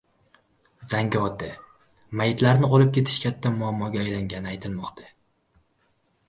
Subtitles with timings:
[0.93, 1.49] Zangiota.
[2.21, 5.07] Mayitlarni olib ketish katta muammoga aylangani aytilmoqda